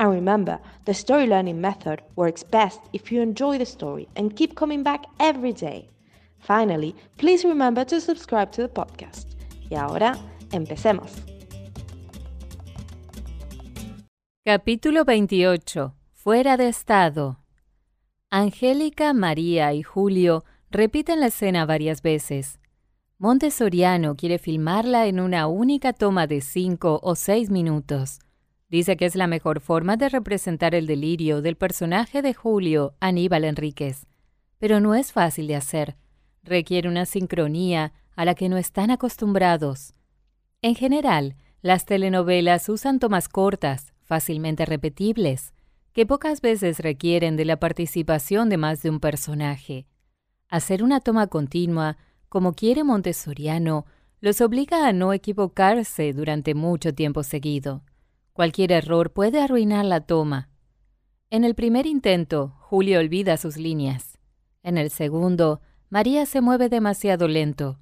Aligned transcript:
And 0.00 0.10
remember, 0.10 0.58
the 0.86 0.94
story 0.94 1.26
learning 1.26 1.60
method 1.60 2.00
works 2.16 2.42
best 2.42 2.80
if 2.94 3.12
you 3.12 3.20
enjoy 3.20 3.58
the 3.58 3.66
story 3.66 4.08
and 4.16 4.34
keep 4.34 4.54
coming 4.54 4.82
back 4.82 5.04
every 5.18 5.52
day. 5.52 5.90
Finally, 6.38 6.94
please 7.18 7.44
remember 7.44 7.84
to 7.84 8.00
subscribe 8.00 8.50
to 8.52 8.62
the 8.62 8.68
podcast. 8.68 9.26
Y 9.68 9.76
ahora, 9.76 10.16
empecemos. 10.52 11.12
Capítulo 14.42 15.04
28. 15.04 15.94
Fuera 16.14 16.56
de 16.56 16.68
estado. 16.68 17.36
Angélica, 18.30 19.12
María 19.12 19.74
y 19.74 19.82
Julio 19.82 20.44
repiten 20.70 21.20
la 21.20 21.26
escena 21.26 21.66
varias 21.66 22.00
veces. 22.00 22.58
Montessoriano 23.18 24.16
quiere 24.16 24.38
filmarla 24.38 25.08
en 25.08 25.20
una 25.20 25.46
única 25.46 25.92
toma 25.92 26.26
de 26.26 26.40
cinco 26.40 27.00
o 27.02 27.14
seis 27.16 27.50
minutos. 27.50 28.20
Dice 28.70 28.96
que 28.96 29.04
es 29.04 29.16
la 29.16 29.26
mejor 29.26 29.60
forma 29.60 29.96
de 29.96 30.08
representar 30.08 30.76
el 30.76 30.86
delirio 30.86 31.42
del 31.42 31.56
personaje 31.56 32.22
de 32.22 32.34
Julio, 32.34 32.94
Aníbal 33.00 33.44
Enríquez. 33.44 34.06
Pero 34.58 34.78
no 34.78 34.94
es 34.94 35.12
fácil 35.12 35.48
de 35.48 35.56
hacer. 35.56 35.96
Requiere 36.44 36.88
una 36.88 37.04
sincronía 37.04 37.92
a 38.14 38.24
la 38.24 38.36
que 38.36 38.48
no 38.48 38.58
están 38.58 38.92
acostumbrados. 38.92 39.94
En 40.62 40.76
general, 40.76 41.34
las 41.62 41.84
telenovelas 41.84 42.68
usan 42.68 43.00
tomas 43.00 43.28
cortas, 43.28 43.92
fácilmente 44.04 44.64
repetibles, 44.64 45.52
que 45.92 46.06
pocas 46.06 46.40
veces 46.40 46.78
requieren 46.78 47.36
de 47.36 47.46
la 47.46 47.58
participación 47.58 48.48
de 48.48 48.56
más 48.56 48.82
de 48.82 48.90
un 48.90 49.00
personaje. 49.00 49.86
Hacer 50.48 50.84
una 50.84 51.00
toma 51.00 51.26
continua, 51.26 51.96
como 52.28 52.52
quiere 52.52 52.84
Montessoriano, 52.84 53.84
los 54.20 54.40
obliga 54.40 54.86
a 54.86 54.92
no 54.92 55.12
equivocarse 55.12 56.12
durante 56.12 56.54
mucho 56.54 56.94
tiempo 56.94 57.24
seguido. 57.24 57.82
Cualquier 58.40 58.72
error 58.72 59.12
puede 59.12 59.38
arruinar 59.38 59.84
la 59.84 60.00
toma. 60.00 60.48
En 61.28 61.44
el 61.44 61.54
primer 61.54 61.84
intento, 61.84 62.56
Julio 62.58 62.98
olvida 62.98 63.36
sus 63.36 63.58
líneas. 63.58 64.18
En 64.62 64.78
el 64.78 64.88
segundo, 64.88 65.60
María 65.90 66.24
se 66.24 66.40
mueve 66.40 66.70
demasiado 66.70 67.28
lento. 67.28 67.78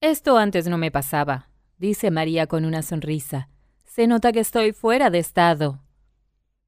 Esto 0.00 0.38
antes 0.38 0.66
no 0.66 0.76
me 0.76 0.90
pasaba, 0.90 1.50
dice 1.78 2.10
María 2.10 2.48
con 2.48 2.64
una 2.64 2.82
sonrisa. 2.82 3.48
Se 3.84 4.08
nota 4.08 4.32
que 4.32 4.40
estoy 4.40 4.72
fuera 4.72 5.08
de 5.08 5.20
estado. 5.20 5.84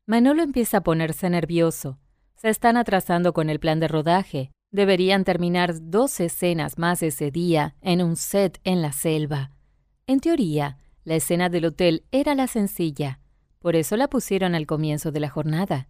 Manolo 0.06 0.44
empieza 0.44 0.76
a 0.76 0.84
ponerse 0.84 1.28
nervioso. 1.28 1.98
Se 2.36 2.50
están 2.50 2.76
atrasando 2.76 3.32
con 3.32 3.50
el 3.50 3.58
plan 3.58 3.80
de 3.80 3.88
rodaje. 3.88 4.52
Deberían 4.70 5.24
terminar 5.24 5.74
dos 5.80 6.20
escenas 6.20 6.78
más 6.78 7.02
ese 7.02 7.32
día 7.32 7.74
en 7.80 8.00
un 8.00 8.14
set 8.14 8.60
en 8.62 8.80
la 8.80 8.92
selva. 8.92 9.50
En 10.06 10.20
teoría, 10.20 10.78
la 11.04 11.16
escena 11.16 11.48
del 11.48 11.66
hotel 11.66 12.04
era 12.12 12.34
la 12.34 12.46
sencilla, 12.46 13.20
por 13.58 13.76
eso 13.76 13.96
la 13.96 14.08
pusieron 14.08 14.54
al 14.54 14.66
comienzo 14.66 15.12
de 15.12 15.20
la 15.20 15.30
jornada. 15.30 15.88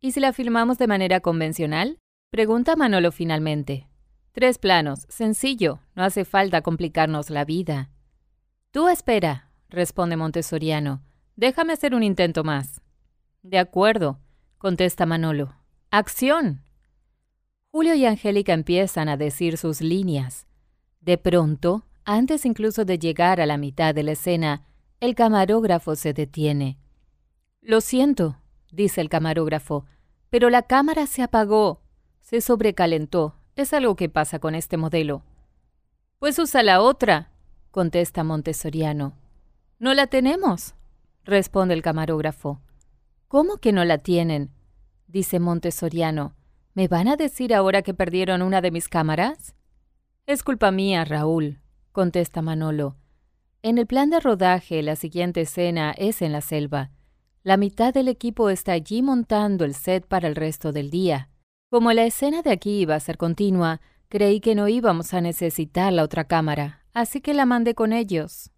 ¿Y 0.00 0.12
si 0.12 0.20
la 0.20 0.32
filmamos 0.32 0.78
de 0.78 0.86
manera 0.86 1.20
convencional? 1.20 1.98
Pregunta 2.30 2.76
Manolo 2.76 3.12
finalmente. 3.12 3.88
Tres 4.32 4.58
planos, 4.58 5.06
sencillo, 5.08 5.80
no 5.94 6.04
hace 6.04 6.24
falta 6.24 6.62
complicarnos 6.62 7.28
la 7.28 7.44
vida. 7.44 7.90
Tú 8.70 8.88
espera, 8.88 9.50
responde 9.68 10.16
Montessoriano. 10.16 11.02
Déjame 11.36 11.74
hacer 11.74 11.94
un 11.94 12.02
intento 12.02 12.42
más. 12.42 12.80
De 13.42 13.58
acuerdo, 13.58 14.18
contesta 14.58 15.06
Manolo. 15.06 15.54
¡Acción! 15.90 16.62
Julio 17.70 17.94
y 17.94 18.06
Angélica 18.06 18.52
empiezan 18.52 19.08
a 19.08 19.16
decir 19.16 19.58
sus 19.58 19.80
líneas. 19.80 20.46
De 21.00 21.18
pronto, 21.18 21.84
antes 22.04 22.44
incluso 22.44 22.84
de 22.84 22.98
llegar 22.98 23.40
a 23.40 23.46
la 23.46 23.56
mitad 23.56 23.94
de 23.94 24.02
la 24.02 24.12
escena, 24.12 24.66
el 25.00 25.14
camarógrafo 25.14 25.96
se 25.96 26.12
detiene. 26.12 26.78
Lo 27.60 27.80
siento, 27.80 28.38
dice 28.70 29.00
el 29.00 29.08
camarógrafo, 29.08 29.84
pero 30.30 30.50
la 30.50 30.62
cámara 30.62 31.06
se 31.06 31.22
apagó. 31.22 31.82
Se 32.20 32.40
sobrecalentó. 32.40 33.36
Es 33.56 33.72
algo 33.72 33.96
que 33.96 34.08
pasa 34.08 34.38
con 34.38 34.54
este 34.54 34.76
modelo. 34.76 35.22
Pues 36.18 36.38
usa 36.38 36.62
la 36.62 36.80
otra, 36.80 37.32
contesta 37.70 38.24
Montessoriano. 38.24 39.14
No 39.78 39.92
la 39.92 40.06
tenemos, 40.06 40.74
responde 41.24 41.74
el 41.74 41.82
camarógrafo. 41.82 42.60
¿Cómo 43.28 43.58
que 43.58 43.72
no 43.72 43.84
la 43.84 43.98
tienen? 43.98 44.50
dice 45.06 45.40
Montessoriano. 45.40 46.34
¿Me 46.74 46.88
van 46.88 47.08
a 47.08 47.16
decir 47.16 47.54
ahora 47.54 47.82
que 47.82 47.92
perdieron 47.92 48.40
una 48.40 48.60
de 48.60 48.70
mis 48.70 48.88
cámaras? 48.88 49.54
Es 50.26 50.42
culpa 50.42 50.70
mía, 50.70 51.04
Raúl, 51.04 51.61
contesta 51.92 52.42
Manolo. 52.42 52.96
En 53.62 53.78
el 53.78 53.86
plan 53.86 54.10
de 54.10 54.18
rodaje, 54.18 54.82
la 54.82 54.96
siguiente 54.96 55.42
escena 55.42 55.92
es 55.92 56.20
en 56.20 56.32
la 56.32 56.40
selva. 56.40 56.90
La 57.44 57.56
mitad 57.56 57.94
del 57.94 58.08
equipo 58.08 58.50
está 58.50 58.72
allí 58.72 59.02
montando 59.02 59.64
el 59.64 59.74
set 59.74 60.06
para 60.06 60.26
el 60.26 60.34
resto 60.34 60.72
del 60.72 60.90
día. 60.90 61.28
Como 61.70 61.92
la 61.92 62.04
escena 62.04 62.42
de 62.42 62.50
aquí 62.50 62.80
iba 62.80 62.94
a 62.94 63.00
ser 63.00 63.16
continua, 63.16 63.80
creí 64.08 64.40
que 64.40 64.54
no 64.54 64.68
íbamos 64.68 65.14
a 65.14 65.20
necesitar 65.20 65.92
la 65.92 66.02
otra 66.02 66.24
cámara, 66.24 66.84
así 66.92 67.20
que 67.20 67.34
la 67.34 67.46
mandé 67.46 67.74
con 67.74 67.92
ellos. 67.92 68.50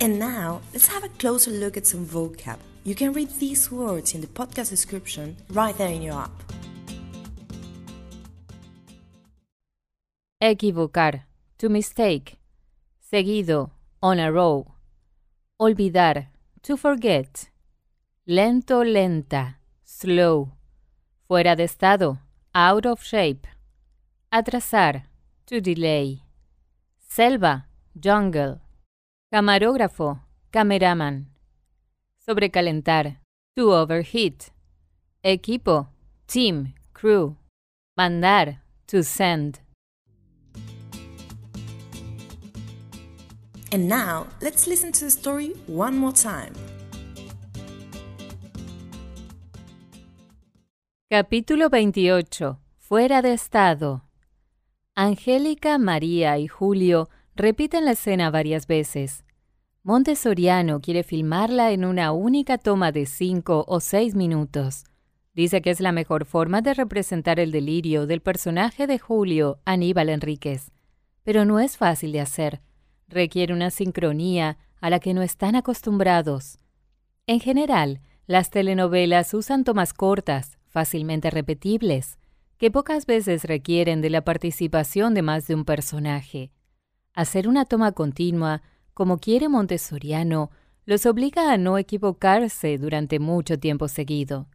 And 0.00 0.18
now, 0.18 0.60
let's 0.72 0.88
have 0.88 1.04
a 1.04 1.08
closer 1.18 1.50
look 1.50 1.76
at 1.76 1.84
some 1.84 2.06
vocab. 2.06 2.58
You 2.84 2.94
can 2.94 3.12
read 3.12 3.28
these 3.38 3.70
words 3.70 4.14
in 4.14 4.20
the 4.20 4.28
podcast 4.28 4.70
description 4.70 5.36
right 5.50 5.76
there 5.76 5.92
in 5.92 6.02
your 6.02 6.14
app. 6.14 6.47
Equivocar. 10.40 11.26
To 11.58 11.68
mistake. 11.68 12.38
Seguido. 13.00 13.72
On 14.00 14.20
a 14.20 14.30
row. 14.30 14.66
Olvidar. 15.58 16.30
To 16.62 16.76
forget. 16.76 17.50
Lento, 18.24 18.84
lenta. 18.84 19.58
Slow. 19.82 20.52
Fuera 21.26 21.56
de 21.56 21.64
estado. 21.64 22.20
Out 22.54 22.86
of 22.86 23.02
shape. 23.02 23.48
Atrasar. 24.30 25.08
To 25.46 25.60
delay. 25.60 26.22
Selva. 27.00 27.66
Jungle. 27.94 28.60
Camarógrafo. 29.32 30.20
Cameraman. 30.52 31.26
Sobrecalentar. 32.24 33.18
To 33.56 33.72
overheat. 33.72 34.52
Equipo. 35.24 35.88
Team. 36.28 36.74
Crew. 36.92 37.36
Mandar. 37.96 38.62
To 38.86 39.02
send. 39.02 39.60
And 43.70 43.86
now, 43.86 44.26
let's 44.40 44.66
listen 44.66 44.92
to 44.92 45.04
the 45.04 45.10
story 45.10 45.54
one 45.66 45.98
more 45.98 46.12
time. 46.12 46.54
Capítulo 51.10 51.68
28. 51.68 52.58
Fuera 52.78 53.20
de 53.20 53.34
estado. 53.34 54.04
Angélica, 54.94 55.76
María 55.76 56.38
y 56.38 56.48
Julio 56.48 57.10
repiten 57.36 57.84
la 57.84 57.90
escena 57.90 58.30
varias 58.30 58.66
veces. 58.66 59.24
Montessoriano 59.82 60.80
quiere 60.80 61.02
filmarla 61.02 61.70
en 61.70 61.84
una 61.84 62.12
única 62.12 62.56
toma 62.56 62.90
de 62.90 63.04
cinco 63.04 63.66
o 63.68 63.80
seis 63.80 64.14
minutos. 64.14 64.84
Dice 65.34 65.60
que 65.60 65.70
es 65.70 65.80
la 65.80 65.92
mejor 65.92 66.24
forma 66.24 66.62
de 66.62 66.72
representar 66.72 67.38
el 67.38 67.52
delirio 67.52 68.06
del 68.06 68.22
personaje 68.22 68.86
de 68.86 68.98
Julio, 68.98 69.60
Aníbal 69.66 70.08
Enríquez. 70.08 70.72
Pero 71.22 71.44
no 71.44 71.60
es 71.60 71.76
fácil 71.76 72.12
de 72.12 72.20
hacer 72.20 72.62
requiere 73.08 73.52
una 73.52 73.70
sincronía 73.70 74.58
a 74.80 74.90
la 74.90 75.00
que 75.00 75.14
no 75.14 75.22
están 75.22 75.56
acostumbrados. 75.56 76.58
En 77.26 77.40
general, 77.40 78.00
Las 78.28 78.50
telenovelas 78.50 79.32
usan 79.32 79.64
tomas 79.64 79.94
cortas, 79.94 80.58
fácilmente 80.66 81.30
repetibles, 81.30 82.18
que 82.58 82.70
pocas 82.70 83.06
veces 83.06 83.44
requieren 83.44 84.02
de 84.02 84.10
la 84.10 84.22
participación 84.22 85.14
de 85.14 85.22
más 85.22 85.46
de 85.46 85.54
un 85.54 85.64
personaje. 85.64 86.50
Hacer 87.14 87.48
una 87.48 87.64
toma 87.64 87.92
continua, 87.92 88.60
como 88.92 89.16
quiere 89.16 89.48
Montessoriano, 89.48 90.50
los 90.84 91.06
obliga 91.06 91.50
a 91.50 91.56
no 91.56 91.78
equivocarse 91.78 92.76
durante 92.76 93.18
mucho 93.18 93.58
tiempo 93.58 93.88
seguido. 93.88 94.48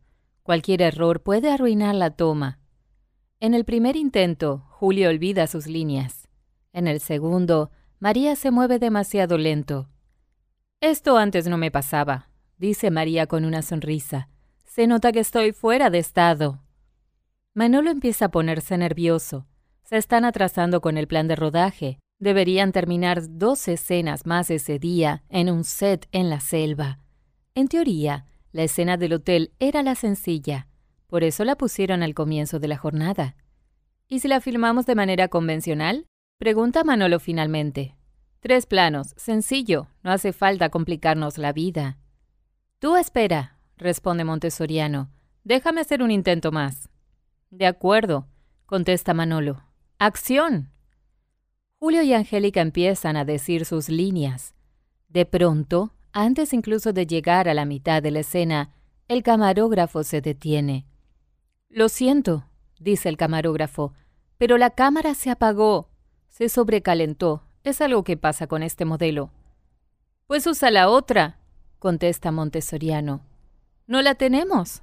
Cualquier 0.43 0.83
error 0.83 1.23
puede 1.23 1.49
arruinar 1.49 1.95
la 1.95 2.11
toma. 2.11 2.59
En 3.39 3.55
el 3.55 3.65
primer 3.65 3.95
intento, 3.95 4.67
Julio 4.69 5.09
olvida 5.09 5.47
sus 5.47 5.65
líneas. 5.65 6.27
En 6.73 6.87
el 6.87 6.99
segundo, 6.99 7.71
María 8.03 8.35
se 8.35 8.51
mueve 8.51 8.79
demasiado 8.79 9.37
lento. 9.37 9.87
Esto 10.81 11.15
antes 11.15 11.47
no 11.47 11.57
me 11.57 11.71
pasaba, 11.71 12.27
dice 12.57 12.91
María 12.91 13.27
con 13.27 13.45
una 13.45 13.61
sonrisa. 13.61 14.27
Se 14.65 14.87
nota 14.87 15.13
que 15.13 15.21
estoy 15.21 15.53
fuera 15.53 15.89
de 15.89 15.99
estado. 15.99 16.61
Manolo 17.53 17.91
empieza 17.91 18.25
a 18.25 18.29
ponerse 18.29 18.77
nervioso. 18.77 19.47
Se 19.85 19.95
están 19.95 20.25
atrasando 20.25 20.81
con 20.81 20.97
el 20.97 21.07
plan 21.07 21.29
de 21.29 21.37
rodaje. 21.37 21.97
Deberían 22.19 22.73
terminar 22.73 23.21
dos 23.25 23.69
escenas 23.69 24.25
más 24.25 24.51
ese 24.51 24.79
día 24.79 25.23
en 25.29 25.49
un 25.49 25.63
set 25.63 26.09
en 26.11 26.29
la 26.29 26.41
selva. 26.41 26.99
En 27.55 27.69
teoría, 27.69 28.25
la 28.51 28.63
escena 28.63 28.97
del 28.97 29.13
hotel 29.13 29.53
era 29.59 29.81
la 29.81 29.95
sencilla, 29.95 30.67
por 31.07 31.23
eso 31.23 31.45
la 31.45 31.55
pusieron 31.55 32.03
al 32.03 32.13
comienzo 32.13 32.59
de 32.59 32.67
la 32.67 32.77
jornada. 32.77 33.37
¿Y 34.09 34.19
si 34.19 34.27
la 34.27 34.41
filmamos 34.41 34.85
de 34.85 34.95
manera 34.95 35.29
convencional? 35.29 36.05
Pregunta 36.43 36.83
Manolo 36.83 37.21
finalmente. 37.21 37.95
Tres 38.41 38.65
planos, 38.65 39.13
sencillo, 39.15 39.87
no 40.03 40.11
hace 40.11 40.33
falta 40.33 40.67
complicarnos 40.67 41.37
la 41.37 41.53
vida. 41.53 41.99
Tú 42.79 42.97
espera, 42.97 43.59
responde 43.77 44.25
Montessoriano. 44.25 45.09
Déjame 45.45 45.79
hacer 45.79 46.03
un 46.03 46.11
intento 46.11 46.51
más. 46.51 46.89
De 47.49 47.65
acuerdo, 47.65 48.27
contesta 48.65 49.13
Manolo. 49.13 49.63
¡Acción! 49.99 50.69
Julio 51.79 52.03
y 52.03 52.11
Angélica 52.13 52.59
empiezan 52.59 53.15
a 53.15 53.23
decir 53.23 53.63
sus 53.63 53.87
líneas. 53.87 54.53
De 55.07 55.25
pronto, 55.25 55.93
antes 56.11 56.51
incluso 56.51 56.91
de 56.91 57.07
llegar 57.07 57.47
a 57.47 57.53
la 57.53 57.63
mitad 57.63 58.03
de 58.03 58.11
la 58.11 58.19
escena, 58.19 58.73
el 59.07 59.23
camarógrafo 59.23 60.03
se 60.03 60.19
detiene. 60.19 60.87
Lo 61.69 61.87
siento, 61.87 62.49
dice 62.81 63.07
el 63.07 63.15
camarógrafo, 63.15 63.93
pero 64.37 64.57
la 64.57 64.71
cámara 64.71 65.13
se 65.15 65.29
apagó. 65.29 65.92
Se 66.33 66.49
sobrecalentó. 66.49 67.43
Es 67.63 67.79
algo 67.79 68.03
que 68.03 68.17
pasa 68.17 68.47
con 68.47 68.63
este 68.63 68.85
modelo. 68.85 69.29
Pues 70.25 70.47
usa 70.47 70.71
la 70.71 70.89
otra, 70.89 71.37
contesta 71.77 72.31
Montessoriano. 72.31 73.21
No 73.85 74.01
la 74.01 74.15
tenemos, 74.15 74.81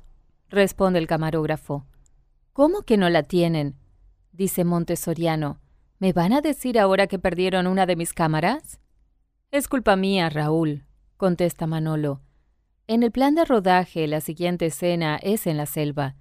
responde 0.48 1.00
el 1.00 1.08
camarógrafo. 1.08 1.86
¿Cómo 2.52 2.82
que 2.82 2.96
no 2.96 3.10
la 3.10 3.24
tienen? 3.24 3.74
dice 4.30 4.62
Montessoriano. 4.62 5.58
¿Me 5.98 6.12
van 6.12 6.32
a 6.34 6.40
decir 6.40 6.78
ahora 6.78 7.08
que 7.08 7.18
perdieron 7.18 7.66
una 7.66 7.84
de 7.84 7.96
mis 7.96 8.12
cámaras? 8.12 8.78
Es 9.50 9.66
culpa 9.66 9.96
mía, 9.96 10.30
Raúl, 10.30 10.84
contesta 11.16 11.66
Manolo. 11.66 12.20
En 12.86 13.02
el 13.02 13.10
plan 13.10 13.34
de 13.34 13.44
rodaje, 13.44 14.06
la 14.06 14.20
siguiente 14.20 14.66
escena 14.66 15.16
es 15.16 15.48
en 15.48 15.56
la 15.56 15.66
selva. 15.66 16.14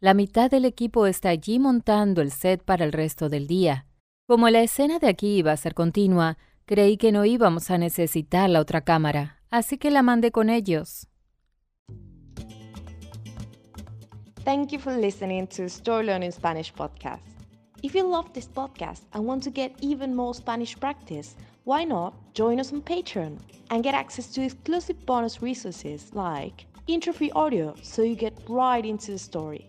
La 0.00 0.12
mitad 0.12 0.50
del 0.50 0.64
equipo 0.64 1.06
está 1.06 1.28
allí 1.28 1.60
montando 1.60 2.20
el 2.20 2.32
set 2.32 2.64
para 2.64 2.84
el 2.84 2.90
resto 2.90 3.28
del 3.28 3.46
día. 3.46 3.86
Como 4.32 4.48
la 4.48 4.62
escena 4.62 4.98
de 4.98 5.08
aquí 5.08 5.36
iba 5.36 5.52
a 5.52 5.58
ser 5.58 5.74
continua, 5.74 6.38
creí 6.64 6.96
que 6.96 7.12
no 7.12 7.26
íbamos 7.26 7.70
a 7.70 7.76
necesitar 7.76 8.48
la 8.48 8.60
otra 8.60 8.80
cámara, 8.80 9.42
así 9.50 9.76
que 9.76 9.90
la 9.90 10.00
mandé 10.00 10.30
con 10.32 10.48
ellos. 10.48 11.06
Thank 14.42 14.70
you 14.70 14.78
for 14.78 14.96
listening 14.96 15.46
to 15.48 15.64
Story 15.64 16.06
Learning 16.06 16.32
Spanish 16.32 16.72
podcast. 16.72 17.20
If 17.82 17.94
you 17.94 18.08
love 18.08 18.32
this 18.32 18.48
podcast 18.48 19.02
and 19.12 19.26
want 19.26 19.42
to 19.44 19.50
get 19.50 19.72
even 19.82 20.14
more 20.14 20.32
Spanish 20.32 20.80
practice, 20.80 21.36
why 21.64 21.84
not 21.84 22.14
join 22.32 22.58
us 22.58 22.72
on 22.72 22.80
Patreon 22.80 23.36
and 23.68 23.84
get 23.84 23.94
access 23.94 24.32
to 24.32 24.42
exclusive 24.42 24.96
bonus 25.04 25.42
resources 25.42 26.10
like 26.14 26.64
intro-free 26.86 27.32
audio 27.32 27.74
so 27.82 28.00
you 28.00 28.16
get 28.16 28.32
right 28.48 28.86
into 28.86 29.12
the 29.12 29.18
story, 29.18 29.68